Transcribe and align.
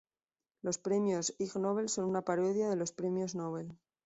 Los 0.63 0.79
premios 0.79 1.35
Ig 1.37 1.55
Nobel 1.57 1.87
son 1.87 2.05
una 2.05 2.23
parodia 2.23 2.67
de 2.71 2.75
los 2.75 2.91
Premios 2.91 3.35
Nobel. 3.35 3.77